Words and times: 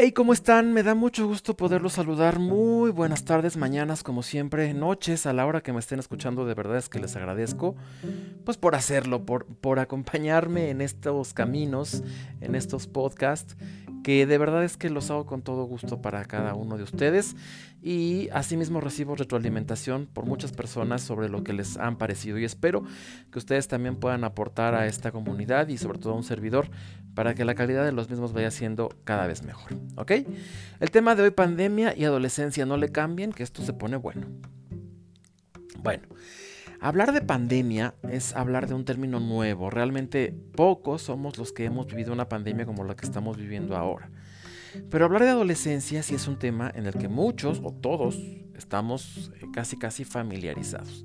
Hey, 0.00 0.12
¿cómo 0.12 0.32
están? 0.32 0.72
Me 0.72 0.84
da 0.84 0.94
mucho 0.94 1.26
gusto 1.26 1.56
poderlos 1.56 1.94
saludar. 1.94 2.38
Muy 2.38 2.92
buenas 2.92 3.24
tardes, 3.24 3.56
mañanas, 3.56 4.04
como 4.04 4.22
siempre, 4.22 4.72
noches, 4.72 5.26
a 5.26 5.32
la 5.32 5.44
hora 5.44 5.60
que 5.60 5.72
me 5.72 5.80
estén 5.80 5.98
escuchando. 5.98 6.46
De 6.46 6.54
verdad 6.54 6.76
es 6.76 6.88
que 6.88 7.00
les 7.00 7.16
agradezco, 7.16 7.74
pues 8.44 8.56
por 8.56 8.76
hacerlo, 8.76 9.26
por, 9.26 9.46
por 9.46 9.80
acompañarme 9.80 10.70
en 10.70 10.82
estos 10.82 11.34
caminos, 11.34 12.04
en 12.40 12.54
estos 12.54 12.86
podcasts, 12.86 13.56
que 14.02 14.26
de 14.26 14.38
verdad 14.38 14.64
es 14.64 14.76
que 14.76 14.90
los 14.90 15.10
hago 15.10 15.26
con 15.26 15.42
todo 15.42 15.64
gusto 15.64 16.00
para 16.00 16.24
cada 16.24 16.54
uno 16.54 16.76
de 16.76 16.82
ustedes. 16.82 17.36
Y 17.80 18.28
asimismo 18.32 18.80
recibo 18.80 19.14
retroalimentación 19.14 20.06
por 20.06 20.26
muchas 20.26 20.52
personas 20.52 21.02
sobre 21.02 21.28
lo 21.28 21.44
que 21.44 21.52
les 21.52 21.76
han 21.76 21.96
parecido. 21.96 22.38
Y 22.38 22.44
espero 22.44 22.82
que 23.30 23.38
ustedes 23.38 23.68
también 23.68 23.96
puedan 23.96 24.24
aportar 24.24 24.74
a 24.74 24.86
esta 24.86 25.12
comunidad 25.12 25.68
y 25.68 25.78
sobre 25.78 25.98
todo 25.98 26.14
a 26.14 26.16
un 26.16 26.24
servidor 26.24 26.68
para 27.14 27.34
que 27.34 27.44
la 27.44 27.54
calidad 27.54 27.84
de 27.84 27.92
los 27.92 28.10
mismos 28.10 28.32
vaya 28.32 28.50
siendo 28.50 28.88
cada 29.04 29.26
vez 29.26 29.42
mejor. 29.42 29.72
¿Ok? 29.96 30.12
El 30.80 30.90
tema 30.90 31.14
de 31.14 31.22
hoy, 31.22 31.30
pandemia 31.30 31.96
y 31.96 32.04
adolescencia, 32.04 32.66
no 32.66 32.76
le 32.76 32.90
cambien, 32.90 33.32
que 33.32 33.42
esto 33.42 33.62
se 33.62 33.72
pone 33.72 33.96
bueno. 33.96 34.26
Bueno, 35.82 36.02
hablar 36.80 37.12
de 37.12 37.20
pandemia 37.20 37.94
es 38.10 38.34
hablar 38.34 38.68
de 38.68 38.74
un 38.74 38.84
término 38.84 39.20
nuevo. 39.20 39.70
Realmente 39.70 40.34
pocos 40.54 41.02
somos 41.02 41.38
los 41.38 41.52
que 41.52 41.64
hemos 41.64 41.86
vivido 41.86 42.12
una 42.12 42.28
pandemia 42.28 42.66
como 42.66 42.84
la 42.84 42.96
que 42.96 43.06
estamos 43.06 43.36
viviendo 43.36 43.76
ahora. 43.76 44.10
Pero 44.90 45.04
hablar 45.04 45.22
de 45.22 45.30
adolescencia 45.30 46.02
sí 46.02 46.14
es 46.14 46.28
un 46.28 46.38
tema 46.38 46.70
en 46.74 46.86
el 46.86 46.94
que 46.94 47.08
muchos 47.08 47.60
o 47.64 47.72
todos 47.72 48.18
estamos 48.54 49.32
eh, 49.40 49.46
casi 49.52 49.76
casi 49.76 50.04
familiarizados. 50.04 51.04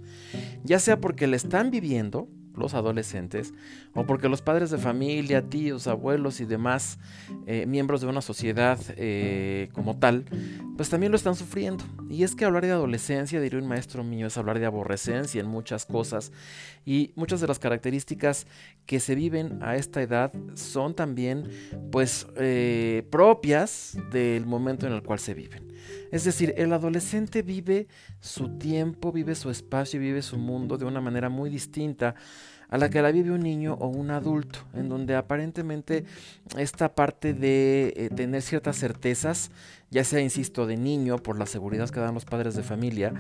Ya 0.63 0.80
sea 0.80 0.99
porque 0.99 1.27
la 1.27 1.36
están 1.36 1.72
viviendo 1.72 2.27
los 2.55 2.73
adolescentes, 2.73 3.53
o 3.93 4.05
porque 4.05 4.30
los 4.30 4.41
padres 4.41 4.70
de 4.70 4.77
familia, 4.77 5.49
tíos, 5.49 5.87
abuelos 5.87 6.40
y 6.40 6.46
demás 6.46 6.99
eh, 7.48 7.65
miembros 7.65 8.01
de 8.01 8.07
una 8.07 8.21
sociedad 8.21 8.79
eh, 8.98 9.70
como 9.73 9.98
tal, 9.98 10.26
pues 10.77 10.90
también 10.90 11.12
lo 11.12 11.15
están 11.15 11.35
sufriendo. 11.35 11.84
Y 12.10 12.23
es 12.23 12.35
que 12.35 12.45
hablar 12.45 12.63
de 12.63 12.71
adolescencia, 12.71 13.41
diría 13.41 13.60
un 13.60 13.68
maestro 13.68 14.04
mío, 14.04 14.27
es 14.27 14.37
hablar 14.37 14.60
de 14.60 14.65
aborrecencia 14.65 15.41
en 15.41 15.48
muchas 15.48 15.85
cosas. 15.85 16.32
Y 16.85 17.12
muchas 17.15 17.41
de 17.41 17.48
las 17.48 17.60
características 17.60 18.48
que 18.85 18.99
se 18.99 19.15
viven 19.15 19.60
a 19.63 19.76
esta 19.76 20.01
edad 20.01 20.34
son 20.55 20.95
también, 20.95 21.49
pues, 21.91 22.27
eh, 22.38 23.07
propias 23.10 23.98
del 24.12 24.45
momento 24.45 24.85
en 24.85 24.93
el 24.93 25.04
cual 25.04 25.20
se 25.20 25.34
viven. 25.34 25.73
Es 26.12 26.23
decir, 26.23 26.54
el 26.57 26.71
adolescente 26.73 27.41
vive 27.41 27.88
su 28.20 28.57
tiempo, 28.57 29.12
vive 29.12 29.35
su 29.35 29.49
espacio, 29.49 29.99
vive 29.99 30.21
su 30.21 30.38
mundo 30.38 30.77
de 30.77 30.85
una 30.85 31.01
manera 31.01 31.29
muy 31.29 31.49
distinta 31.49 32.15
a 32.70 32.78
la 32.78 32.90
que 32.90 33.02
la 33.02 33.12
vive 33.12 33.32
un 33.32 33.42
niño 33.42 33.74
o 33.80 33.88
un 33.88 34.12
adulto, 34.12 34.60
en 34.74 34.90
donde 34.90 35.16
aparentemente 35.16 36.06
esta 36.58 36.96
parte 36.96 37.34
de 37.34 37.94
eh, 37.96 38.10
tener 38.16 38.42
ciertas 38.42 38.78
certezas 38.78 39.52
ya 39.94 40.04
sea, 40.04 40.22
insisto, 40.22 40.66
de 40.66 40.76
niño 40.76 41.18
por 41.20 41.38
la 41.38 41.46
seguridad 41.46 41.88
que 41.91 41.99
dan 41.99 42.16
los 42.16 42.26
padres 42.26 42.55
de 42.55 42.63
familia, 42.63 43.13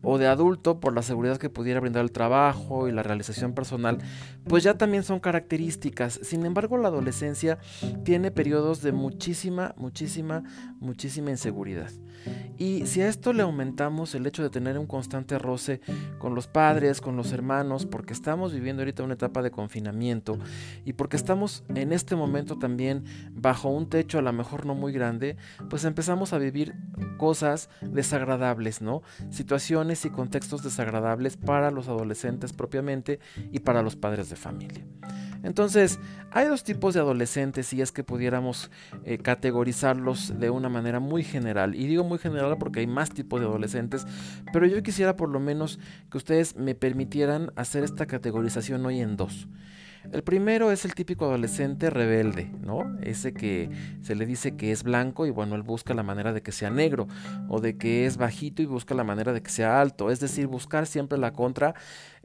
o 0.00 0.16
de 0.16 0.28
adulto 0.28 0.78
por 0.78 0.94
la 0.94 1.02
seguridad 1.02 1.38
que 1.38 1.50
pudiera 1.50 1.80
brindar 1.80 2.04
el 2.04 2.12
trabajo 2.12 2.86
y 2.86 2.92
la 2.92 3.02
realización 3.02 3.52
personal, 3.52 3.98
pues 4.44 4.62
ya 4.62 4.78
también 4.78 5.02
son 5.02 5.18
características. 5.18 6.20
Sin 6.22 6.46
embargo, 6.46 6.78
la 6.78 6.86
adolescencia 6.86 7.58
tiene 8.04 8.30
periodos 8.30 8.80
de 8.80 8.92
muchísima, 8.92 9.74
muchísima, 9.76 10.44
muchísima 10.78 11.30
inseguridad. 11.30 11.90
Y 12.58 12.86
si 12.86 13.00
a 13.00 13.08
esto 13.08 13.32
le 13.32 13.42
aumentamos 13.42 14.14
el 14.14 14.26
hecho 14.26 14.42
de 14.42 14.50
tener 14.50 14.78
un 14.78 14.86
constante 14.86 15.38
roce 15.38 15.80
con 16.18 16.34
los 16.34 16.46
padres, 16.46 17.00
con 17.00 17.16
los 17.16 17.32
hermanos, 17.32 17.86
porque 17.86 18.12
estamos 18.12 18.52
viviendo 18.52 18.82
ahorita 18.82 19.02
una 19.02 19.14
etapa 19.14 19.42
de 19.42 19.50
confinamiento 19.50 20.38
y 20.84 20.92
porque 20.92 21.16
estamos 21.16 21.64
en 21.74 21.92
este 21.92 22.16
momento 22.16 22.58
también 22.58 23.04
bajo 23.32 23.70
un 23.70 23.88
techo 23.88 24.18
a 24.18 24.22
lo 24.22 24.32
mejor 24.32 24.66
no 24.66 24.74
muy 24.74 24.92
grande, 24.92 25.36
pues 25.70 25.84
empezamos 25.84 26.19
a 26.32 26.38
vivir 26.38 26.74
cosas 27.16 27.68
desagradables, 27.80 28.80
¿no? 28.80 29.02
Situaciones 29.30 30.04
y 30.04 30.10
contextos 30.10 30.62
desagradables 30.62 31.36
para 31.36 31.70
los 31.70 31.88
adolescentes 31.88 32.52
propiamente 32.52 33.20
y 33.52 33.60
para 33.60 33.82
los 33.82 33.96
padres 33.96 34.30
de 34.30 34.36
familia. 34.36 34.84
Entonces, 35.42 35.98
hay 36.30 36.46
dos 36.48 36.64
tipos 36.64 36.94
de 36.94 37.00
adolescentes 37.00 37.66
si 37.66 37.80
es 37.80 37.92
que 37.92 38.04
pudiéramos 38.04 38.70
eh, 39.04 39.18
categorizarlos 39.18 40.38
de 40.38 40.50
una 40.50 40.68
manera 40.68 41.00
muy 41.00 41.24
general. 41.24 41.74
Y 41.74 41.86
digo 41.86 42.04
muy 42.04 42.18
general 42.18 42.56
porque 42.58 42.80
hay 42.80 42.86
más 42.86 43.10
tipos 43.10 43.40
de 43.40 43.46
adolescentes, 43.46 44.06
pero 44.52 44.66
yo 44.66 44.82
quisiera 44.82 45.16
por 45.16 45.30
lo 45.30 45.40
menos 45.40 45.78
que 46.10 46.18
ustedes 46.18 46.56
me 46.56 46.74
permitieran 46.74 47.52
hacer 47.56 47.84
esta 47.84 48.06
categorización 48.06 48.84
hoy 48.84 49.00
en 49.00 49.16
dos. 49.16 49.48
El 50.12 50.22
primero 50.22 50.72
es 50.72 50.84
el 50.84 50.94
típico 50.94 51.26
adolescente 51.26 51.90
rebelde, 51.90 52.50
¿no? 52.62 52.96
Ese 53.02 53.32
que 53.32 53.70
se 54.02 54.14
le 54.14 54.24
dice 54.24 54.56
que 54.56 54.72
es 54.72 54.82
blanco 54.82 55.26
y 55.26 55.30
bueno, 55.30 55.54
él 55.54 55.62
busca 55.62 55.92
la 55.94 56.02
manera 56.02 56.32
de 56.32 56.42
que 56.42 56.52
sea 56.52 56.70
negro, 56.70 57.06
o 57.48 57.60
de 57.60 57.76
que 57.76 58.06
es 58.06 58.16
bajito 58.16 58.62
y 58.62 58.66
busca 58.66 58.94
la 58.94 59.04
manera 59.04 59.32
de 59.32 59.42
que 59.42 59.50
sea 59.50 59.80
alto, 59.80 60.10
es 60.10 60.18
decir, 60.18 60.46
buscar 60.46 60.86
siempre 60.86 61.18
la 61.18 61.32
contra 61.32 61.74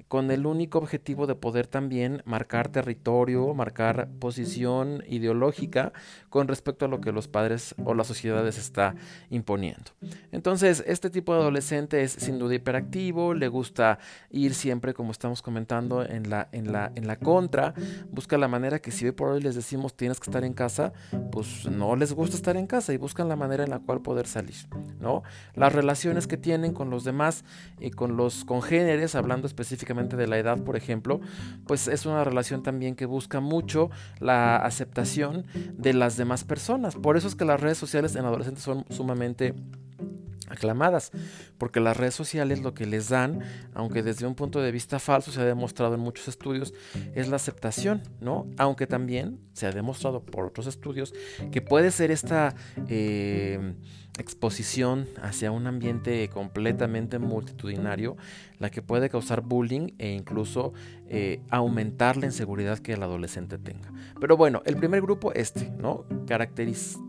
con 0.08 0.30
el 0.30 0.46
único 0.46 0.78
objetivo 0.78 1.26
de 1.26 1.36
poder 1.36 1.68
también 1.68 2.22
marcar 2.26 2.70
territorio, 2.70 3.54
marcar 3.54 4.10
posición 4.20 5.04
ideológica 5.08 5.94
con 6.30 6.48
respecto 6.48 6.86
a 6.86 6.88
lo 6.88 7.02
que 7.02 7.12
los 7.12 7.28
padres 7.28 7.74
o 7.84 7.94
las 7.94 8.08
sociedades 8.08 8.58
está 8.58 8.96
imponiendo. 9.30 9.92
Entonces, 10.32 10.84
este 10.86 11.10
tipo 11.10 11.34
de 11.34 11.42
adolescente 11.42 12.04
es 12.04 12.12
sin 12.12 12.38
duda 12.38 12.56
hiperactivo, 12.56 13.34
le 13.34 13.48
gusta 13.48 14.00
ir 14.30 14.54
siempre, 14.54 14.94
como 14.94 15.12
estamos 15.12 15.42
comentando, 15.42 16.04
en 16.04 16.30
la, 16.30 16.50
en 16.52 16.72
la, 16.72 16.92
en 16.96 17.08
la 17.08 17.18
contra, 17.18 17.74
busca 18.12 18.38
la 18.38 18.48
manera 18.48 18.80
que 18.80 18.92
si 18.92 19.06
hoy 19.06 19.12
por 19.12 19.30
hoy 19.30 19.42
les 19.42 19.56
decimos 19.56 19.96
tienes 19.96 20.20
que 20.20 20.30
estar 20.30 20.44
en 20.44 20.54
casa, 20.54 20.94
pues 21.32 21.66
no 21.66 21.96
les 21.96 22.14
gusta 22.14 22.36
estar 22.36 22.58
en 22.58 22.68
casa 22.68 22.94
y 22.94 22.98
buscan 22.98 23.30
la 23.30 23.36
manera 23.36 23.64
en 23.64 23.70
la 23.70 23.80
cual 23.80 24.02
poder 24.02 24.28
salir, 24.28 24.56
¿no? 25.00 25.24
Las 25.56 25.74
relaciones 25.74 26.28
que 26.28 26.38
tienen 26.38 26.74
con 26.74 26.90
los 26.90 27.04
demás 27.04 27.44
y 27.80 27.92
con 27.92 28.18
los 28.18 28.46
congéneres, 28.46 29.16
hablando 29.16 29.48
específicamente 29.48 29.85
de 29.94 30.28
la 30.28 30.38
edad, 30.38 30.58
por 30.64 30.76
ejemplo, 30.76 31.22
pues 31.68 31.88
es 31.88 32.06
una 32.06 32.24
relación 32.24 32.64
también 32.64 32.96
que 32.96 33.06
busca 33.06 33.40
mucho 33.40 33.90
la 34.20 34.58
aceptación 34.58 35.46
de 35.78 35.94
las 35.94 36.18
demás 36.18 36.44
personas. 36.44 36.96
Por 36.96 37.18
eso 37.18 37.28
es 37.28 37.36
que 37.36 37.46
las 37.46 37.60
redes 37.60 37.78
sociales 37.78 38.16
en 38.16 38.26
adolescentes 38.26 38.64
son 38.64 38.86
sumamente 38.90 39.54
aclamadas, 40.48 41.12
porque 41.58 41.80
las 41.80 41.98
redes 41.98 42.16
sociales 42.16 42.62
lo 42.62 42.74
que 42.74 42.86
les 42.86 43.10
dan, 43.10 43.42
aunque 43.74 44.04
desde 44.04 44.28
un 44.28 44.36
punto 44.36 44.62
de 44.62 44.72
vista 44.72 45.00
falso 45.00 45.32
se 45.32 45.42
ha 45.42 45.46
demostrado 45.46 45.96
en 45.96 46.02
muchos 46.02 46.28
estudios, 46.28 46.74
es 47.14 47.28
la 47.30 47.38
aceptación, 47.38 48.04
¿no? 48.22 48.48
Aunque 48.58 48.88
también 48.88 49.40
se 49.54 49.66
ha 49.68 49.72
demostrado 49.72 50.24
por 50.24 50.46
otros 50.46 50.68
estudios 50.68 51.14
que 51.52 51.62
puede 51.62 51.92
ser 51.92 52.12
esta 52.12 52.56
eh, 52.88 53.76
exposición 54.18 55.08
hacia 55.22 55.52
un 55.52 55.68
ambiente 55.68 56.30
completamente 56.30 57.20
multitudinario, 57.20 58.18
la 58.60 58.70
que 58.70 58.82
puede 58.82 59.10
causar 59.10 59.42
bullying 59.42 59.94
e 59.98 60.12
incluso 60.12 60.74
eh, 61.10 61.42
aumentar 61.50 62.18
la 62.18 62.26
inseguridad 62.26 62.80
que 62.80 62.94
el 62.94 63.04
adolescente 63.04 63.58
tenga. 63.58 63.92
Pero 64.20 64.38
bueno, 64.38 64.62
el 64.66 64.78
primer 64.78 65.02
grupo, 65.02 65.34
este, 65.34 65.70
¿no? 65.72 66.06
Caracteriza 66.28 67.00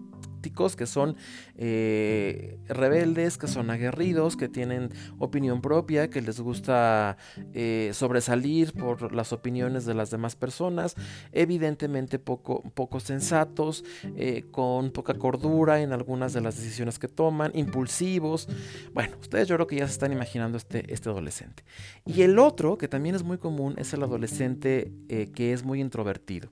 que 0.50 0.86
son 0.86 1.16
eh, 1.56 2.58
rebeldes, 2.68 3.38
que 3.38 3.48
son 3.48 3.70
aguerridos, 3.70 4.36
que 4.36 4.48
tienen 4.48 4.90
opinión 5.18 5.60
propia, 5.60 6.08
que 6.08 6.20
les 6.20 6.40
gusta 6.40 7.16
eh, 7.52 7.90
sobresalir 7.92 8.72
por 8.72 9.12
las 9.12 9.32
opiniones 9.32 9.84
de 9.84 9.94
las 9.94 10.10
demás 10.10 10.36
personas, 10.36 10.94
evidentemente 11.32 12.18
poco, 12.18 12.62
poco 12.74 13.00
sensatos, 13.00 13.84
eh, 14.16 14.44
con 14.50 14.90
poca 14.90 15.14
cordura 15.14 15.80
en 15.80 15.92
algunas 15.92 16.32
de 16.32 16.40
las 16.40 16.56
decisiones 16.56 16.98
que 16.98 17.08
toman, 17.08 17.50
impulsivos. 17.54 18.48
Bueno, 18.94 19.16
ustedes 19.20 19.48
yo 19.48 19.56
creo 19.56 19.66
que 19.66 19.76
ya 19.76 19.86
se 19.86 19.92
están 19.92 20.12
imaginando 20.12 20.56
este, 20.56 20.92
este 20.92 21.08
adolescente. 21.08 21.64
Y 22.04 22.22
el 22.22 22.38
otro, 22.38 22.78
que 22.78 22.88
también 22.88 23.14
es 23.14 23.22
muy 23.22 23.38
común, 23.38 23.74
es 23.78 23.92
el 23.92 24.02
adolescente 24.02 24.92
que 25.34 25.52
es 25.52 25.64
muy 25.64 25.80
introvertido. 25.80 26.48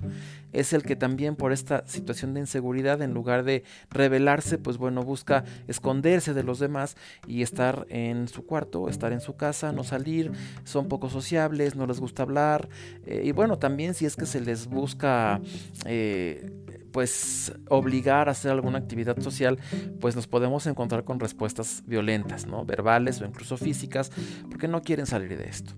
Es 0.52 0.73
el 0.73 0.82
que 0.82 0.97
también 0.97 1.37
por 1.37 1.52
esta 1.52 1.87
situación 1.87 2.35
de 2.35 2.40
inseguridad, 2.40 3.00
en 3.02 3.14
lugar 3.14 3.44
de 3.44 3.64
revelarse, 3.91 4.59
pues 4.59 4.79
bueno, 4.79 5.03
busca 5.03 5.45
esconderse 5.69 6.35
de 6.35 6.43
los 6.43 6.59
demás 6.59 6.97
y 7.27 7.43
estar 7.43 7.87
en 7.89 8.29
su 8.29 8.45
cuarto, 8.47 8.89
estar 8.89 9.13
en 9.13 9.21
su 9.21 9.37
casa, 9.37 9.73
no 9.73 9.85
salir, 9.85 10.33
son 10.65 10.89
poco 10.89 11.09
sociables, 11.11 11.77
no 11.77 11.87
les 11.87 12.01
gusta 12.01 12.23
hablar 12.23 12.69
eh, 13.07 13.23
y 13.25 13.33
bueno, 13.33 13.59
también 13.59 13.95
si 13.95 14.07
es 14.07 14.17
que 14.17 14.27
se 14.27 14.41
les 14.41 14.67
busca... 14.67 15.41
Eh, 15.87 16.51
pues 16.95 17.53
obligar 17.71 18.29
a 18.29 18.31
hacer 18.31 18.53
alguna 18.53 18.79
actividad 18.79 19.21
social, 19.21 19.59
pues 20.01 20.15
nos 20.15 20.29
podemos 20.29 20.65
encontrar 20.69 21.03
con 21.03 21.19
respuestas 21.19 21.83
violentas, 21.87 22.47
¿no? 22.47 22.65
Verbales 22.65 23.21
o 23.21 23.25
incluso 23.25 23.57
físicas, 23.57 24.13
porque 24.49 24.69
no 24.69 24.81
quieren 24.81 25.05
salir 25.05 25.37
de 25.37 25.49
esto. 25.49 25.75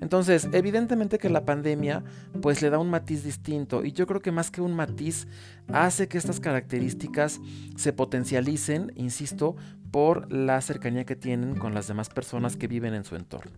Entonces, 0.00 0.48
evidentemente 0.52 1.18
que 1.18 1.28
la 1.28 1.44
pandemia 1.44 2.04
pues 2.40 2.62
le 2.62 2.70
da 2.70 2.78
un 2.78 2.90
matiz 2.90 3.24
distinto 3.24 3.84
y 3.84 3.92
yo 3.92 4.06
creo 4.06 4.20
que 4.20 4.32
más 4.32 4.50
que 4.50 4.60
un 4.60 4.74
matiz 4.74 5.26
hace 5.72 6.08
que 6.08 6.18
estas 6.18 6.40
características 6.40 7.40
se 7.76 7.92
potencialicen, 7.92 8.92
insisto, 8.94 9.56
por 9.90 10.30
la 10.32 10.60
cercanía 10.60 11.04
que 11.04 11.16
tienen 11.16 11.56
con 11.56 11.74
las 11.74 11.88
demás 11.88 12.08
personas 12.10 12.56
que 12.56 12.68
viven 12.68 12.94
en 12.94 13.04
su 13.04 13.16
entorno. 13.16 13.52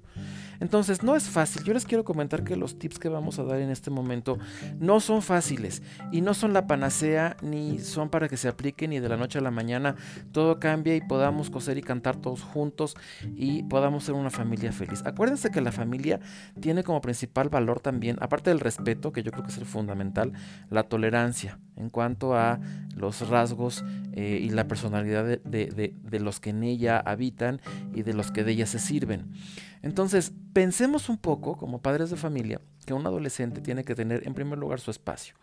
Entonces, 0.61 1.03
no 1.03 1.17
es 1.17 1.29
fácil. 1.29 1.65
Yo 1.65 1.73
les 1.73 1.85
quiero 1.85 2.05
comentar 2.05 2.45
que 2.45 2.57
los 2.57 2.79
tips 2.79 2.99
que 2.99 3.09
vamos 3.09 3.39
a 3.39 3.45
dar 3.45 3.61
en 3.61 3.71
este 3.71 3.91
momento 3.91 4.39
no 4.79 5.01
son 5.01 5.23
fáciles 5.23 5.83
y 6.13 6.21
no 6.21 6.35
son 6.35 6.53
la 6.53 6.67
panacea 6.67 7.37
ni 7.43 7.79
son 7.79 8.11
para 8.11 8.29
que 8.29 8.37
se 8.37 8.49
apliquen 8.49 8.93
y 8.93 9.01
de 9.01 9.09
la 9.09 9.17
noche 9.17 9.39
a 9.39 9.43
la 9.43 9.51
mañana 9.51 9.97
todo 10.33 10.61
cambie 10.61 10.97
y 10.97 11.01
podamos 11.01 11.51
coser 11.51 11.79
y 11.79 11.83
cantar 11.83 12.17
todos 12.17 12.43
juntos 12.43 12.95
y 13.37 13.63
podamos 13.65 14.05
ser 14.05 14.15
una 14.15 14.31
familia 14.31 14.73
feliz. 14.73 15.03
Acuérdense 15.05 15.51
que 15.51 15.61
la 15.61 15.73
familia 15.73 16.21
tiene 16.61 16.85
como 16.85 17.01
principal 17.01 17.49
valor 17.49 17.81
también, 17.81 18.17
aparte 18.21 18.51
del 18.51 18.61
respeto, 18.61 19.13
que 19.13 19.23
yo 19.23 19.33
creo 19.33 19.45
que 19.45 19.51
es 19.51 19.59
el 19.59 19.67
fundamental, 19.67 20.33
la 20.69 20.85
tolerancia 20.85 21.59
en 21.77 21.91
cuanto 21.91 22.35
a 22.35 22.61
los 22.95 23.29
rasgos 23.29 23.85
eh, 24.13 24.41
y 24.43 24.51
la 24.51 24.69
personalidad 24.69 25.25
de, 25.25 26.21
los 26.21 26.41
que 26.41 26.51
en 26.51 26.63
ella 26.63 26.99
habitan 26.99 27.61
y 27.95 28.03
de 28.03 28.13
los 28.13 28.31
que 28.31 28.45
de 28.45 28.53
ella 28.53 28.67
se 28.67 28.79
sirven. 28.79 29.33
Entonces, 29.83 30.33
pensemos 30.53 31.09
un 31.09 31.17
poco, 31.17 31.57
como 31.57 31.81
padres 31.81 32.11
de 32.11 32.17
familia, 32.17 32.61
que 32.85 32.95
un 32.95 33.07
adolescente 33.07 33.61
tiene 33.61 33.85
que 33.85 33.95
tener 33.95 34.27
en 34.27 34.35
primer 34.35 34.59
lugar 34.59 34.81
su 34.81 34.91
espacio. 34.91 35.35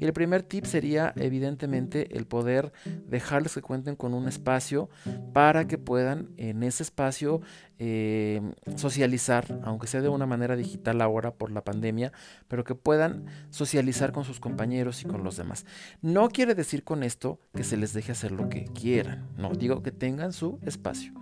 Y 0.00 0.04
el 0.04 0.12
primer 0.12 0.42
tip 0.42 0.64
sería, 0.64 1.12
evidentemente, 1.16 2.16
el 2.16 2.26
poder 2.26 2.72
dejarles 3.06 3.54
que 3.54 3.62
cuenten 3.62 3.96
con 3.96 4.14
un 4.14 4.26
espacio 4.28 4.88
para 5.32 5.66
que 5.66 5.78
puedan 5.78 6.30
en 6.36 6.62
ese 6.62 6.82
espacio 6.82 7.42
eh, 7.78 8.40
socializar, 8.76 9.60
aunque 9.64 9.86
sea 9.86 10.00
de 10.00 10.08
una 10.08 10.26
manera 10.26 10.56
digital 10.56 11.00
ahora 11.02 11.34
por 11.34 11.50
la 11.50 11.62
pandemia, 11.62 12.12
pero 12.48 12.64
que 12.64 12.74
puedan 12.74 13.26
socializar 13.50 14.12
con 14.12 14.24
sus 14.24 14.40
compañeros 14.40 15.02
y 15.02 15.04
con 15.06 15.22
los 15.22 15.36
demás. 15.36 15.66
No 16.00 16.28
quiere 16.28 16.54
decir 16.54 16.84
con 16.84 17.02
esto 17.02 17.38
que 17.54 17.64
se 17.64 17.76
les 17.76 17.92
deje 17.92 18.12
hacer 18.12 18.32
lo 18.32 18.48
que 18.48 18.64
quieran, 18.64 19.28
no, 19.36 19.52
digo 19.52 19.82
que 19.82 19.92
tengan 19.92 20.32
su 20.32 20.58
espacio. 20.62 21.12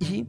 Y 0.00 0.26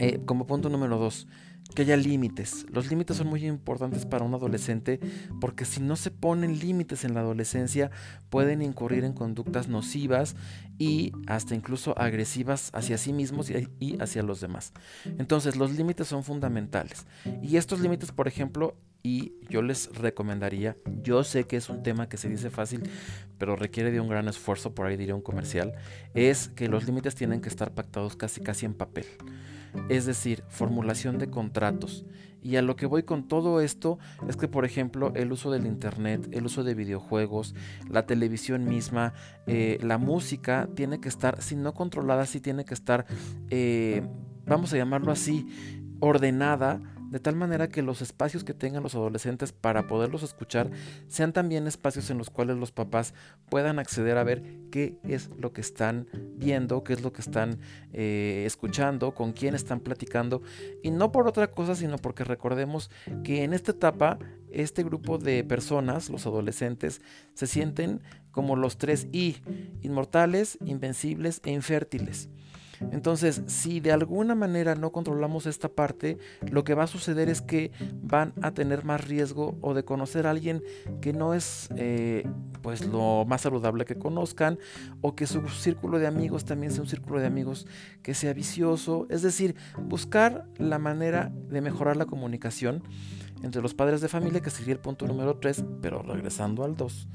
eh, 0.00 0.20
como 0.24 0.46
punto 0.46 0.70
número 0.70 0.98
dos, 0.98 1.28
que 1.74 1.82
haya 1.82 1.96
límites. 1.96 2.66
Los 2.72 2.90
límites 2.90 3.18
son 3.18 3.28
muy 3.28 3.46
importantes 3.46 4.06
para 4.06 4.24
un 4.24 4.34
adolescente 4.34 4.98
porque 5.40 5.64
si 5.64 5.80
no 5.80 5.94
se 5.94 6.10
ponen 6.10 6.58
límites 6.58 7.04
en 7.04 7.14
la 7.14 7.20
adolescencia 7.20 7.90
pueden 8.30 8.62
incurrir 8.62 9.04
en 9.04 9.12
conductas 9.12 9.68
nocivas 9.68 10.36
y 10.78 11.12
hasta 11.26 11.54
incluso 11.54 11.96
agresivas 11.98 12.70
hacia 12.72 12.98
sí 12.98 13.12
mismos 13.12 13.50
y 13.50 14.00
hacia 14.00 14.22
los 14.22 14.40
demás. 14.40 14.72
Entonces 15.18 15.56
los 15.56 15.72
límites 15.72 16.08
son 16.08 16.24
fundamentales. 16.24 17.06
Y 17.42 17.56
estos 17.58 17.80
límites, 17.80 18.10
por 18.10 18.26
ejemplo, 18.26 18.76
y 19.02 19.32
yo 19.48 19.62
les 19.62 19.94
recomendaría, 19.94 20.76
yo 21.02 21.24
sé 21.24 21.44
que 21.44 21.56
es 21.56 21.68
un 21.68 21.82
tema 21.82 22.08
que 22.08 22.16
se 22.16 22.28
dice 22.28 22.50
fácil, 22.50 22.88
pero 23.38 23.56
requiere 23.56 23.90
de 23.90 24.00
un 24.00 24.08
gran 24.08 24.28
esfuerzo, 24.28 24.74
por 24.74 24.86
ahí 24.86 24.96
diría 24.96 25.14
un 25.14 25.22
comercial, 25.22 25.72
es 26.14 26.48
que 26.48 26.68
los 26.68 26.86
límites 26.86 27.14
tienen 27.14 27.40
que 27.40 27.48
estar 27.48 27.72
pactados 27.72 28.16
casi 28.16 28.40
casi 28.40 28.66
en 28.66 28.74
papel 28.74 29.06
es 29.88 30.06
decir, 30.06 30.42
formulación 30.48 31.18
de 31.18 31.30
contratos. 31.30 32.04
Y 32.42 32.56
a 32.56 32.62
lo 32.62 32.74
que 32.74 32.86
voy 32.86 33.02
con 33.02 33.28
todo 33.28 33.60
esto 33.60 33.98
es 34.26 34.36
que, 34.36 34.48
por 34.48 34.64
ejemplo, 34.64 35.12
el 35.14 35.30
uso 35.30 35.50
del 35.50 35.66
Internet, 35.66 36.28
el 36.32 36.46
uso 36.46 36.64
de 36.64 36.74
videojuegos, 36.74 37.54
la 37.88 38.06
televisión 38.06 38.64
misma, 38.64 39.12
eh, 39.46 39.78
la 39.82 39.98
música, 39.98 40.68
tiene 40.74 41.00
que 41.00 41.10
estar, 41.10 41.42
si 41.42 41.54
no 41.54 41.74
controlada, 41.74 42.24
sí 42.24 42.40
tiene 42.40 42.64
que 42.64 42.72
estar, 42.72 43.04
eh, 43.50 44.02
vamos 44.46 44.72
a 44.72 44.78
llamarlo 44.78 45.12
así, 45.12 45.46
ordenada 46.00 46.80
de 47.10 47.18
tal 47.18 47.34
manera 47.34 47.68
que 47.68 47.82
los 47.82 48.02
espacios 48.02 48.44
que 48.44 48.54
tengan 48.54 48.84
los 48.84 48.94
adolescentes 48.94 49.52
para 49.52 49.88
poderlos 49.88 50.22
escuchar 50.22 50.70
sean 51.08 51.32
también 51.32 51.66
espacios 51.66 52.08
en 52.10 52.18
los 52.18 52.30
cuales 52.30 52.56
los 52.56 52.70
papás 52.70 53.14
puedan 53.48 53.80
acceder 53.80 54.16
a 54.16 54.22
ver 54.22 54.42
qué 54.70 54.96
es 55.02 55.28
lo 55.36 55.52
que 55.52 55.60
están 55.60 56.06
viendo, 56.36 56.84
qué 56.84 56.92
es 56.92 57.02
lo 57.02 57.12
que 57.12 57.20
están 57.20 57.58
eh, 57.92 58.44
escuchando, 58.46 59.12
con 59.12 59.32
quién 59.32 59.56
están 59.56 59.80
platicando, 59.80 60.40
y 60.84 60.92
no 60.92 61.10
por 61.10 61.26
otra 61.26 61.50
cosa, 61.50 61.74
sino 61.74 61.98
porque 61.98 62.22
recordemos 62.22 62.90
que 63.24 63.42
en 63.42 63.54
esta 63.54 63.72
etapa 63.72 64.18
este 64.52 64.84
grupo 64.84 65.18
de 65.18 65.42
personas, 65.42 66.10
los 66.10 66.26
adolescentes, 66.26 67.00
se 67.34 67.48
sienten 67.48 68.02
como 68.30 68.54
los 68.54 68.78
tres 68.78 69.08
I, 69.12 69.36
inmortales, 69.82 70.58
invencibles 70.64 71.40
e 71.44 71.50
infértiles. 71.50 72.28
Entonces, 72.92 73.42
si 73.46 73.80
de 73.80 73.92
alguna 73.92 74.34
manera 74.34 74.74
no 74.74 74.90
controlamos 74.90 75.46
esta 75.46 75.68
parte, 75.68 76.18
lo 76.50 76.64
que 76.64 76.74
va 76.74 76.84
a 76.84 76.86
suceder 76.86 77.28
es 77.28 77.42
que 77.42 77.70
van 78.02 78.32
a 78.42 78.52
tener 78.52 78.84
más 78.84 79.06
riesgo 79.06 79.58
o 79.60 79.74
de 79.74 79.84
conocer 79.84 80.26
a 80.26 80.30
alguien 80.30 80.62
que 81.00 81.12
no 81.12 81.34
es 81.34 81.68
eh, 81.76 82.26
pues 82.62 82.86
lo 82.86 83.24
más 83.26 83.42
saludable 83.42 83.84
que 83.84 83.96
conozcan 83.96 84.58
o 85.00 85.14
que 85.14 85.26
su 85.26 85.46
círculo 85.48 85.98
de 85.98 86.06
amigos 86.06 86.44
también 86.44 86.72
sea 86.72 86.82
un 86.82 86.88
círculo 86.88 87.20
de 87.20 87.26
amigos 87.26 87.66
que 88.02 88.14
sea 88.14 88.32
vicioso. 88.32 89.06
Es 89.10 89.22
decir, 89.22 89.56
buscar 89.78 90.46
la 90.58 90.78
manera 90.78 91.32
de 91.48 91.60
mejorar 91.60 91.96
la 91.96 92.06
comunicación 92.06 92.82
entre 93.42 93.62
los 93.62 93.74
padres 93.74 94.00
de 94.00 94.08
familia, 94.08 94.40
que 94.40 94.50
sería 94.50 94.74
el 94.74 94.80
punto 94.80 95.06
número 95.06 95.38
3, 95.38 95.64
pero 95.80 96.02
regresando 96.02 96.64
al 96.64 96.76
2 96.76 97.08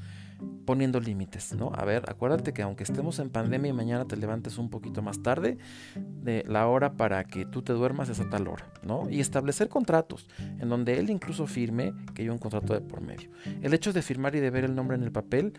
poniendo 0.66 1.00
límites, 1.00 1.54
¿no? 1.54 1.70
A 1.74 1.84
ver, 1.84 2.04
acuérdate 2.08 2.52
que 2.52 2.62
aunque 2.62 2.82
estemos 2.82 3.18
en 3.18 3.30
pandemia 3.30 3.70
y 3.70 3.72
mañana 3.72 4.04
te 4.04 4.16
levantes 4.16 4.58
un 4.58 4.68
poquito 4.68 5.00
más 5.00 5.22
tarde, 5.22 5.58
de 5.94 6.44
la 6.48 6.66
hora 6.66 6.94
para 6.94 7.24
que 7.24 7.46
tú 7.46 7.62
te 7.62 7.72
duermas 7.72 8.08
es 8.08 8.20
a 8.20 8.28
tal 8.28 8.48
hora, 8.48 8.66
¿no? 8.82 9.08
Y 9.08 9.20
establecer 9.20 9.68
contratos 9.68 10.28
en 10.38 10.68
donde 10.68 10.98
él 10.98 11.08
incluso 11.08 11.46
firme 11.46 11.94
que 12.14 12.22
hay 12.22 12.28
un 12.28 12.38
contrato 12.38 12.74
de 12.74 12.80
por 12.80 13.00
medio. 13.00 13.30
El 13.62 13.72
hecho 13.74 13.92
de 13.92 14.02
firmar 14.02 14.34
y 14.34 14.40
de 14.40 14.50
ver 14.50 14.64
el 14.64 14.74
nombre 14.74 14.96
en 14.96 15.04
el 15.04 15.12
papel 15.12 15.54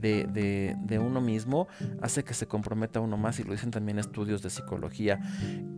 de, 0.00 0.76
de 0.78 0.98
uno 0.98 1.20
mismo 1.20 1.68
hace 2.02 2.24
que 2.24 2.34
se 2.34 2.46
comprometa 2.46 3.00
uno 3.00 3.16
más 3.16 3.38
y 3.40 3.44
lo 3.44 3.52
dicen 3.52 3.70
también 3.70 3.98
estudios 3.98 4.42
de 4.42 4.50
psicología 4.50 5.20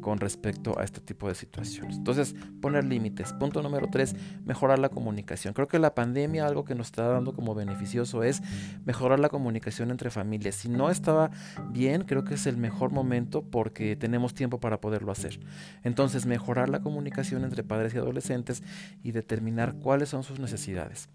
con 0.01 0.19
respecto 0.19 0.79
a 0.79 0.85
este 0.85 1.01
tipo 1.01 1.29
de 1.29 1.35
situaciones. 1.35 1.97
Entonces, 1.97 2.35
poner 2.61 2.85
límites. 2.85 3.33
Punto 3.35 3.63
número 3.63 3.89
tres, 3.91 4.15
mejorar 4.45 4.79
la 4.79 4.89
comunicación. 4.89 5.55
Creo 5.55 5.69
que 5.69 5.79
la 5.79 5.95
pandemia 5.95 6.47
algo 6.47 6.65
que 6.65 6.75
nos 6.75 6.89
está 6.89 7.09
dando 7.09 7.35
como 7.35 7.55
beneficioso 7.55 8.23
es 8.23 8.43
mejorar 8.85 9.21
la 9.21 9.29
comunicación 9.29 9.91
entre 9.91 10.11
familias. 10.11 10.55
Si 10.57 10.69
no 10.69 10.91
estaba 10.91 11.31
bien, 11.71 12.05
creo 12.05 12.25
que 12.25 12.35
es 12.35 12.47
el 12.47 12.57
mejor 12.57 12.91
momento 12.93 13.43
porque 13.43 13.97
tenemos 13.97 14.35
tiempo 14.35 14.61
para 14.61 14.81
poderlo 14.81 15.13
hacer. 15.13 15.41
Entonces, 15.83 16.27
mejorar 16.27 16.69
la 16.69 16.81
comunicación 16.81 17.45
entre 17.45 17.63
padres 17.63 17.95
y 17.95 17.99
adolescentes 17.99 18.63
y 19.03 19.13
determinar 19.13 19.75
cuáles 19.75 20.09
son 20.09 20.23
sus 20.23 20.39
necesidades. 20.39 21.09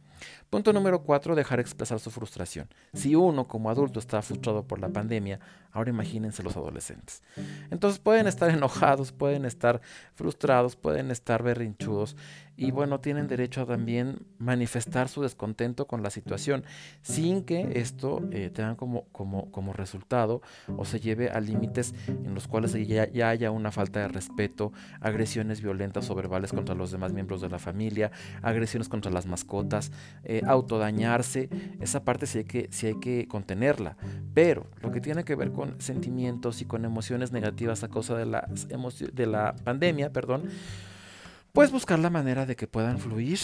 Punto 0.49 0.71
número 0.73 1.03
cuatro, 1.03 1.35
dejar 1.35 1.59
expresar 1.59 1.99
su 1.99 2.11
frustración. 2.11 2.67
Si 2.93 3.15
uno 3.15 3.47
como 3.47 3.69
adulto 3.69 3.99
está 3.99 4.21
frustrado 4.21 4.67
por 4.67 4.79
la 4.79 4.89
pandemia, 4.89 5.39
ahora 5.71 5.89
imagínense 5.89 6.43
los 6.43 6.55
adolescentes. 6.55 7.23
Entonces 7.71 7.99
pueden 7.99 8.27
estar 8.27 8.49
enojados, 8.51 9.11
pueden 9.11 9.45
estar 9.45 9.81
frustrados, 10.13 10.75
pueden 10.75 11.11
estar 11.11 11.41
berrinchudos 11.43 12.15
y 12.55 12.71
bueno, 12.71 12.99
tienen 12.99 13.27
derecho 13.27 13.61
a 13.61 13.65
también 13.65 14.27
manifestar 14.37 15.09
su 15.09 15.21
descontento 15.21 15.87
con 15.87 16.03
la 16.03 16.09
situación 16.09 16.63
sin 17.01 17.43
que 17.43 17.79
esto 17.79 18.21
eh, 18.31 18.51
tenga 18.53 18.75
como, 18.75 19.05
como, 19.11 19.51
como, 19.51 19.73
resultado 19.73 20.41
o 20.77 20.85
se 20.85 20.99
lleve 20.99 21.29
a 21.29 21.39
límites 21.39 21.95
en 22.07 22.35
los 22.35 22.47
cuales 22.47 22.73
ya, 22.87 23.29
haya 23.29 23.49
una 23.49 23.71
falta 23.71 24.01
de 24.01 24.07
respeto, 24.07 24.71
agresiones 25.01 25.61
violentas 25.61 26.09
o 26.09 26.15
verbales 26.15 26.53
contra 26.53 26.75
los 26.75 26.91
demás 26.91 27.11
miembros 27.11 27.41
de 27.41 27.49
la 27.49 27.57
familia, 27.57 28.11
agresiones 28.41 28.87
contra 28.87 29.11
las 29.11 29.25
mascotas, 29.25 29.91
eh, 30.23 30.41
autodañarse, 30.45 31.49
esa 31.81 32.03
parte 32.03 32.27
sí 32.27 32.39
hay, 32.39 32.45
que, 32.45 32.67
sí 32.71 32.87
hay 32.87 32.99
que 32.99 33.27
contenerla, 33.27 33.97
pero 34.33 34.67
lo 34.81 34.91
que 34.91 35.01
tiene 35.01 35.23
que 35.23 35.35
ver 35.35 35.51
con 35.51 35.81
sentimientos 35.81 36.61
y 36.61 36.65
con 36.65 36.85
emociones 36.85 37.31
negativas 37.31 37.83
a 37.83 37.87
causa 37.87 38.15
de 38.15 38.25
la, 38.25 38.47
de 39.13 39.25
la 39.25 39.55
pandemia, 39.63 40.11
perdón, 40.11 40.49
pues 41.53 41.71
buscar 41.71 41.99
la 41.99 42.09
manera 42.09 42.47
de 42.47 42.55
que 42.55 42.65
puedan 42.65 42.97
fluir, 42.97 43.37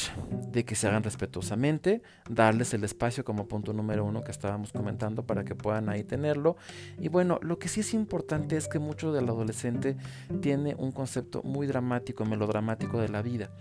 de 0.52 0.66
que 0.66 0.74
se 0.74 0.88
hagan 0.88 1.04
respetuosamente, 1.04 2.02
darles 2.28 2.74
el 2.74 2.84
espacio 2.84 3.24
como 3.24 3.48
punto 3.48 3.72
número 3.72 4.04
uno 4.04 4.24
que 4.24 4.32
estábamos 4.32 4.72
comentando 4.72 5.28
para 5.28 5.46
que 5.46 5.54
puedan 5.54 5.90
ahí 5.90 6.04
tenerlo. 6.04 6.58
Y 6.98 7.10
bueno, 7.10 7.38
lo 7.44 7.60
que 7.60 7.68
sí 7.68 7.82
es 7.82 7.94
importante 7.94 8.58
es 8.58 8.68
que 8.68 8.80
mucho 8.80 9.14
del 9.14 9.30
adolescente 9.30 9.96
tiene 10.42 10.74
un 10.74 10.92
concepto 10.92 11.44
muy 11.44 11.68
dramático, 11.68 12.26
melodramático 12.26 13.00
de 13.00 13.10
la 13.10 13.22
vida. 13.22 13.52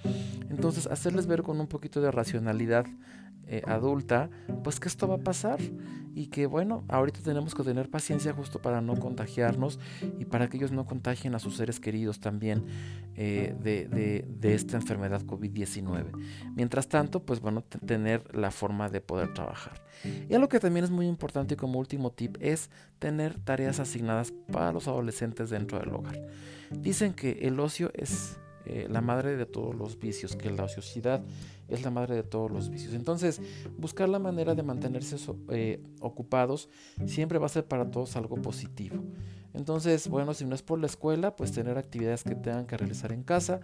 Entonces, 0.48 0.86
hacerles 0.86 1.26
ver 1.26 1.42
con 1.42 1.60
un 1.60 1.66
poquito 1.66 2.00
de 2.00 2.10
racionalidad 2.10 2.86
eh, 3.48 3.62
adulta, 3.66 4.30
pues 4.62 4.78
que 4.78 4.88
esto 4.88 5.08
va 5.08 5.16
a 5.16 5.18
pasar 5.18 5.58
y 6.14 6.26
que 6.26 6.46
bueno, 6.46 6.84
ahorita 6.88 7.20
tenemos 7.20 7.54
que 7.54 7.62
tener 7.62 7.88
paciencia 7.88 8.32
justo 8.32 8.60
para 8.60 8.80
no 8.80 8.98
contagiarnos 8.98 9.78
y 10.18 10.24
para 10.24 10.48
que 10.48 10.56
ellos 10.56 10.72
no 10.72 10.84
contagien 10.84 11.34
a 11.34 11.38
sus 11.38 11.56
seres 11.56 11.80
queridos 11.80 12.18
también 12.18 12.64
eh, 13.14 13.54
de, 13.60 13.86
de, 14.26 14.54
esta 14.54 14.76
enfermedad 14.76 15.22
COVID-19. 15.22 16.06
Mientras 16.56 16.88
tanto, 16.88 17.24
pues 17.24 17.40
bueno, 17.40 17.62
tener 17.62 18.34
la 18.34 18.50
forma 18.50 18.88
de 18.88 19.00
poder 19.00 19.32
trabajar. 19.32 19.80
Y 20.28 20.34
algo 20.34 20.48
que 20.48 20.60
también 20.60 20.84
es 20.84 20.90
muy 20.90 21.06
importante 21.06 21.56
como 21.56 21.78
último 21.78 22.10
tip 22.10 22.36
es 22.40 22.68
tener 22.98 23.38
tareas 23.38 23.78
asignadas 23.80 24.32
para 24.52 24.72
los 24.72 24.88
adolescentes 24.88 25.50
dentro 25.50 25.78
del 25.78 25.90
hogar. 25.90 26.20
Dicen 26.70 27.14
que 27.14 27.38
el 27.42 27.58
ocio 27.60 27.90
es 27.94 28.38
eh, 28.68 28.86
la 28.90 29.00
madre 29.00 29.36
de 29.36 29.46
todos 29.46 29.74
los 29.74 29.98
vicios, 29.98 30.36
que 30.36 30.50
la 30.50 30.64
ociosidad 30.64 31.22
es 31.68 31.82
la 31.82 31.90
madre 31.90 32.14
de 32.16 32.22
todos 32.22 32.50
los 32.50 32.68
vicios. 32.70 32.94
Entonces, 32.94 33.40
buscar 33.78 34.08
la 34.08 34.18
manera 34.18 34.54
de 34.54 34.62
mantenerse 34.62 35.16
eh, 35.50 35.82
ocupados 36.00 36.68
siempre 37.06 37.38
va 37.38 37.46
a 37.46 37.50
ser 37.50 37.64
para 37.64 37.90
todos 37.90 38.16
algo 38.16 38.36
positivo. 38.36 39.02
Entonces, 39.54 40.08
bueno, 40.08 40.34
si 40.34 40.44
no 40.44 40.54
es 40.54 40.62
por 40.62 40.78
la 40.78 40.86
escuela, 40.86 41.34
pues 41.34 41.52
tener 41.52 41.78
actividades 41.78 42.22
que 42.22 42.34
tengan 42.34 42.66
que 42.66 42.76
realizar 42.76 43.12
en 43.12 43.22
casa, 43.22 43.60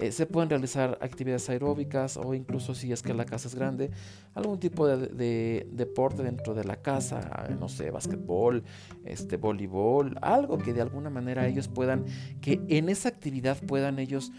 Eh, 0.00 0.12
se 0.12 0.26
pueden 0.26 0.48
realizar 0.48 0.96
actividades 1.00 1.48
aeróbicas 1.50 2.16
o 2.16 2.32
incluso 2.32 2.72
si 2.74 2.92
es 2.92 3.02
que 3.02 3.12
la 3.14 3.24
casa 3.24 3.48
es 3.48 3.54
grande, 3.56 3.90
algún 4.34 4.60
tipo 4.60 4.86
de, 4.86 5.66
deporte 5.72 6.22
dentro 6.22 6.54
de 6.54 6.62
la 6.62 6.76
casa, 6.76 7.48
no 7.58 7.68
sé, 7.68 7.90
basquetbol, 7.90 8.62
este, 9.04 9.36
voleibol, 9.36 10.16
algo 10.22 10.58
que 10.58 10.72
de 10.72 10.82
alguna 10.82 11.10
manera 11.10 11.48
ellos 11.48 11.66
puedan, 11.66 12.04
que 12.40 12.60
en 12.68 12.88
esa 12.88 13.08
actividad 13.08 13.58
puedan 13.66 13.98
ellos 13.98 14.30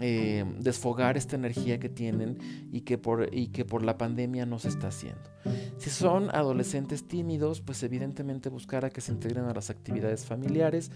eh, 0.00 0.44
desfogar 0.58 1.16
esta 1.16 1.36
energía 1.36 1.78
que 1.80 1.88
tienen 1.88 2.38
y 2.72 2.82
que, 2.82 2.98
por, 2.98 3.34
y 3.34 3.48
que 3.48 3.64
por 3.64 3.82
la 3.82 3.96
pandemia 3.96 4.46
no 4.46 4.58
se 4.58 4.68
está 4.68 4.88
haciendo. 4.88 5.30
Si 5.78 5.90
son 5.90 6.30
adolescentes 6.34 7.06
tímidos, 7.06 7.60
pues 7.60 7.82
evidentemente 7.82 8.48
buscar 8.48 8.84
a 8.84 8.90
que 8.90 9.00
se 9.00 9.12
integren 9.12 9.44
a 9.44 9.54
las 9.54 9.70
actividades 9.70 10.24
familiares, 10.24 10.90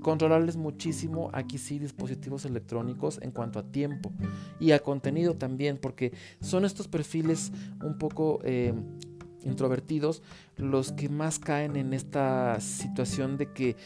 controlarles 0.00 0.56
muchísimo 0.56 1.30
aquí 1.32 1.58
sí 1.58 1.78
dispositivos 1.78 2.44
electrónicos 2.44 3.18
en 3.22 3.30
cuanto 3.30 3.58
a 3.58 3.64
tiempo 3.64 4.12
y 4.58 4.72
a 4.72 4.80
contenido 4.80 5.34
también, 5.34 5.78
porque 5.78 6.12
son 6.40 6.64
estos 6.64 6.88
perfiles 6.88 7.52
un 7.82 7.98
poco... 7.98 8.40
Eh, 8.44 8.74
introvertidos 9.44 10.22
los 10.56 10.92
que 10.92 11.08
más 11.08 11.38
caen 11.38 11.76
en 11.76 11.92
esta 11.92 12.60
situación 12.60 13.36
de 13.36 13.52
que 13.52 13.76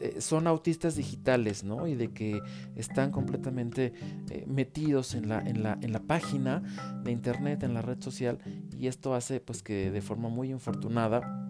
eh, 0.00 0.20
son 0.20 0.46
autistas 0.46 0.96
digitales, 0.96 1.64
¿no? 1.64 1.86
Y 1.86 1.94
de 1.94 2.12
que 2.12 2.42
están 2.74 3.10
completamente 3.10 3.92
eh, 4.30 4.44
metidos 4.46 5.14
en 5.14 5.28
la, 5.28 5.40
en, 5.40 5.62
la, 5.62 5.78
en 5.80 5.92
la 5.92 6.00
página 6.00 6.62
de 7.04 7.12
internet, 7.12 7.62
en 7.62 7.74
la 7.74 7.82
red 7.82 8.00
social, 8.00 8.38
y 8.78 8.86
esto 8.86 9.14
hace 9.14 9.40
pues 9.40 9.62
que 9.62 9.90
de 9.90 10.00
forma 10.00 10.28
muy 10.28 10.50
infortunada 10.50 11.46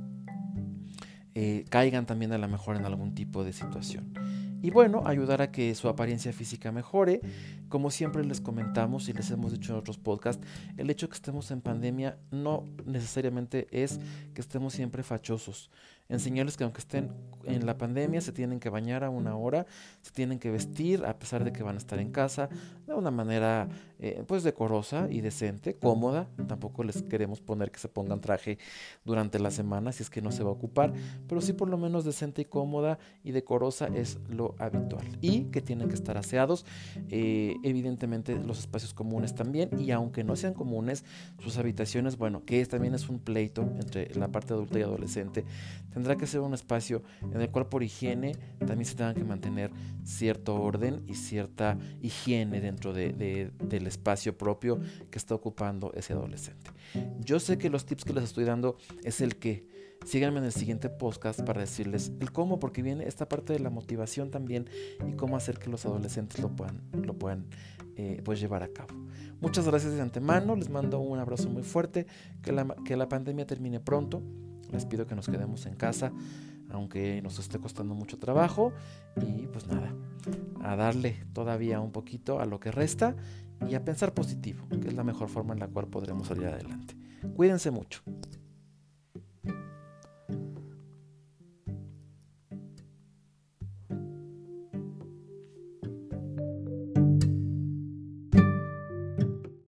eh, 1.38 1.66
caigan 1.68 2.06
también 2.06 2.32
a 2.32 2.38
lo 2.38 2.48
mejor 2.48 2.76
en 2.76 2.86
algún 2.86 3.14
tipo 3.14 3.44
de 3.44 3.52
situación. 3.52 4.14
Y 4.62 4.70
bueno, 4.70 5.02
ayudar 5.06 5.42
a 5.42 5.50
que 5.50 5.74
su 5.74 5.88
apariencia 5.88 6.32
física 6.32 6.72
mejore. 6.72 7.20
Como 7.68 7.90
siempre 7.90 8.24
les 8.24 8.40
comentamos 8.40 9.08
y 9.08 9.12
les 9.12 9.30
hemos 9.30 9.52
dicho 9.52 9.72
en 9.72 9.78
otros 9.78 9.98
podcasts, 9.98 10.46
el 10.76 10.88
hecho 10.90 11.06
de 11.06 11.10
que 11.10 11.16
estemos 11.16 11.50
en 11.50 11.60
pandemia 11.60 12.18
no 12.30 12.64
necesariamente 12.84 13.66
es 13.70 14.00
que 14.34 14.40
estemos 14.40 14.72
siempre 14.72 15.02
fachosos 15.02 15.70
enseñarles 16.08 16.56
que 16.56 16.64
aunque 16.64 16.80
estén 16.80 17.10
en 17.46 17.64
la 17.64 17.78
pandemia 17.78 18.20
se 18.20 18.32
tienen 18.32 18.60
que 18.60 18.68
bañar 18.68 19.04
a 19.04 19.10
una 19.10 19.36
hora, 19.36 19.66
se 20.02 20.10
tienen 20.10 20.38
que 20.38 20.50
vestir 20.50 21.04
a 21.04 21.18
pesar 21.18 21.44
de 21.44 21.52
que 21.52 21.62
van 21.62 21.76
a 21.76 21.78
estar 21.78 21.98
en 21.98 22.10
casa 22.10 22.48
de 22.86 22.94
una 22.94 23.10
manera 23.10 23.68
eh, 23.98 24.22
pues 24.26 24.42
decorosa 24.42 25.08
y 25.10 25.20
decente, 25.20 25.74
cómoda. 25.74 26.28
Tampoco 26.48 26.84
les 26.84 27.02
queremos 27.02 27.40
poner 27.40 27.70
que 27.70 27.78
se 27.78 27.88
pongan 27.88 28.20
traje 28.20 28.58
durante 29.04 29.38
la 29.38 29.50
semana 29.50 29.92
si 29.92 30.02
es 30.02 30.10
que 30.10 30.20
no 30.20 30.32
se 30.32 30.42
va 30.42 30.50
a 30.50 30.52
ocupar, 30.52 30.92
pero 31.28 31.40
sí 31.40 31.52
por 31.52 31.68
lo 31.68 31.78
menos 31.78 32.04
decente 32.04 32.42
y 32.42 32.44
cómoda 32.44 32.98
y 33.24 33.32
decorosa 33.32 33.86
es 33.86 34.18
lo 34.28 34.54
habitual. 34.58 35.06
Y 35.20 35.44
que 35.44 35.62
tienen 35.62 35.88
que 35.88 35.94
estar 35.94 36.16
aseados, 36.18 36.66
eh, 37.08 37.56
evidentemente 37.62 38.34
los 38.36 38.58
espacios 38.58 38.92
comunes 38.92 39.34
también 39.34 39.70
y 39.78 39.90
aunque 39.92 40.24
no 40.24 40.36
sean 40.36 40.54
comunes, 40.54 41.04
sus 41.42 41.58
habitaciones, 41.58 42.16
bueno, 42.16 42.44
que 42.44 42.64
también 42.66 42.94
es 42.94 43.08
un 43.08 43.18
pleito 43.18 43.62
entre 43.62 44.14
la 44.14 44.28
parte 44.28 44.52
adulta 44.52 44.78
y 44.78 44.82
adolescente 44.82 45.44
tendrá 45.96 46.14
que 46.14 46.26
ser 46.26 46.40
un 46.42 46.52
espacio 46.52 47.02
en 47.22 47.40
el 47.40 47.50
cual 47.50 47.70
por 47.70 47.82
higiene 47.82 48.36
también 48.58 48.84
se 48.84 48.96
tenga 48.96 49.14
que 49.14 49.24
mantener 49.24 49.70
cierto 50.04 50.54
orden 50.54 51.02
y 51.06 51.14
cierta 51.14 51.78
higiene 52.02 52.60
dentro 52.60 52.92
del 52.92 53.86
espacio 53.86 54.36
propio 54.36 54.78
que 55.10 55.16
está 55.16 55.34
ocupando 55.34 55.94
ese 55.94 56.12
adolescente. 56.12 56.70
Yo 57.20 57.40
sé 57.40 57.56
que 57.56 57.70
los 57.70 57.86
tips 57.86 58.04
que 58.04 58.12
les 58.12 58.24
estoy 58.24 58.44
dando 58.44 58.76
es 59.04 59.22
el 59.22 59.36
que. 59.36 59.74
Síganme 60.04 60.38
en 60.38 60.44
el 60.44 60.52
siguiente 60.52 60.90
podcast 60.90 61.40
para 61.40 61.62
decirles 61.62 62.12
el 62.20 62.30
cómo, 62.30 62.60
porque 62.60 62.82
viene 62.82 63.08
esta 63.08 63.26
parte 63.26 63.54
de 63.54 63.60
la 63.60 63.70
motivación 63.70 64.30
también 64.30 64.68
y 65.08 65.14
cómo 65.14 65.36
hacer 65.36 65.58
que 65.58 65.70
los 65.70 65.86
adolescentes 65.86 66.38
lo 66.40 66.54
puedan, 66.54 66.82
lo 66.92 67.14
puedan 67.14 67.46
eh, 67.96 68.20
pues 68.22 68.38
llevar 68.38 68.62
a 68.62 68.68
cabo. 68.68 68.94
Muchas 69.40 69.66
gracias 69.66 69.94
de 69.94 70.02
antemano, 70.02 70.54
les 70.54 70.68
mando 70.68 71.00
un 71.00 71.18
abrazo 71.18 71.48
muy 71.48 71.62
fuerte, 71.62 72.06
que 72.42 72.52
la, 72.52 72.76
que 72.84 72.94
la 72.94 73.08
pandemia 73.08 73.46
termine 73.46 73.80
pronto 73.80 74.22
les 74.72 74.86
pido 74.86 75.06
que 75.06 75.14
nos 75.14 75.28
quedemos 75.28 75.66
en 75.66 75.74
casa, 75.74 76.12
aunque 76.70 77.20
nos 77.22 77.38
esté 77.38 77.58
costando 77.58 77.94
mucho 77.94 78.18
trabajo. 78.18 78.72
Y 79.16 79.46
pues 79.46 79.66
nada, 79.66 79.92
a 80.62 80.76
darle 80.76 81.24
todavía 81.32 81.80
un 81.80 81.92
poquito 81.92 82.40
a 82.40 82.46
lo 82.46 82.60
que 82.60 82.70
resta 82.70 83.16
y 83.68 83.74
a 83.74 83.84
pensar 83.84 84.12
positivo, 84.14 84.66
que 84.68 84.88
es 84.88 84.94
la 84.94 85.04
mejor 85.04 85.28
forma 85.28 85.54
en 85.54 85.60
la 85.60 85.68
cual 85.68 85.86
podremos 85.88 86.28
salir 86.28 86.46
adelante. 86.46 86.94
Cuídense 87.34 87.70
mucho. 87.70 88.02